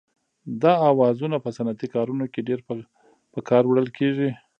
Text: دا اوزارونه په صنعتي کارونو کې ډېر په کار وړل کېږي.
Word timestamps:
دا 0.61 0.73
اوزارونه 0.87 1.37
په 1.43 1.49
صنعتي 1.57 1.87
کارونو 1.95 2.25
کې 2.33 2.45
ډېر 2.49 2.59
په 3.33 3.39
کار 3.49 3.63
وړل 3.67 3.89
کېږي. 3.97 4.29